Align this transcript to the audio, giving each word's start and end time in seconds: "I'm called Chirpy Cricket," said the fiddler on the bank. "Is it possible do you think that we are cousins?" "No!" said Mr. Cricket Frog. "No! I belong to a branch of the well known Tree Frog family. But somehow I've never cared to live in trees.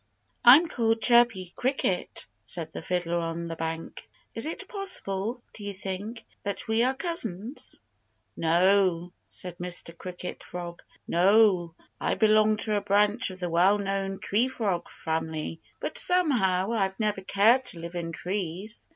"I'm 0.43 0.67
called 0.67 0.99
Chirpy 0.99 1.53
Cricket," 1.55 2.25
said 2.43 2.71
the 2.71 2.81
fiddler 2.81 3.19
on 3.19 3.47
the 3.47 3.55
bank. 3.55 4.09
"Is 4.33 4.47
it 4.47 4.67
possible 4.67 5.43
do 5.53 5.63
you 5.63 5.75
think 5.75 6.25
that 6.41 6.67
we 6.67 6.81
are 6.81 6.95
cousins?" 6.95 7.79
"No!" 8.35 9.13
said 9.29 9.59
Mr. 9.59 9.95
Cricket 9.95 10.43
Frog. 10.43 10.81
"No! 11.07 11.75
I 11.99 12.15
belong 12.15 12.57
to 12.65 12.75
a 12.77 12.81
branch 12.81 13.29
of 13.29 13.39
the 13.39 13.49
well 13.51 13.77
known 13.77 14.17
Tree 14.19 14.47
Frog 14.47 14.89
family. 14.89 15.61
But 15.79 15.99
somehow 15.99 16.71
I've 16.73 16.99
never 16.99 17.21
cared 17.21 17.65
to 17.65 17.79
live 17.79 17.93
in 17.93 18.11
trees. 18.11 18.89